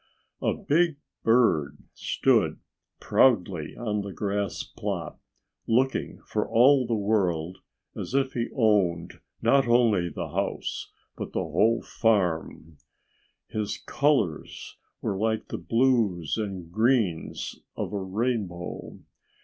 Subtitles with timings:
[0.41, 2.59] A big bird stood
[2.99, 5.19] proudly on the grass plot,
[5.67, 7.59] looking for all the world
[7.95, 12.79] as if he owned not only the house, but the whole farm.
[13.47, 19.01] His colors were like the blues and greens of a rainbow.